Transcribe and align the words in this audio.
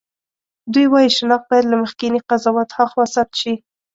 دوی 0.73 0.85
وايي 0.91 1.09
شناخت 1.17 1.45
باید 1.49 1.65
له 1.71 1.75
مخکېني 1.83 2.19
قضاوت 2.29 2.69
هاخوا 2.77 3.05
ثبت 3.15 3.33
شي. 3.41 3.53